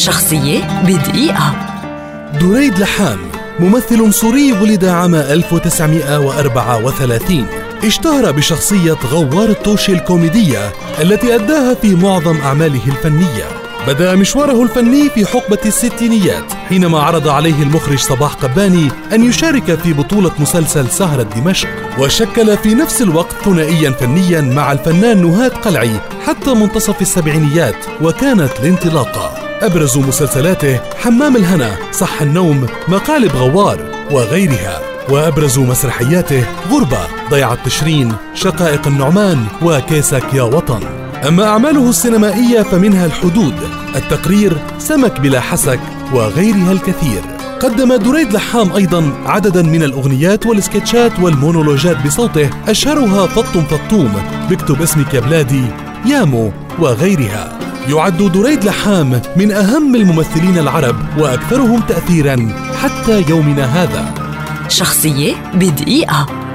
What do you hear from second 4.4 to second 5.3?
ولد عام